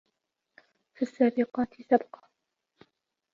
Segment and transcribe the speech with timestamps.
[0.95, 2.21] فَالسّابِقاتِ سَبقًا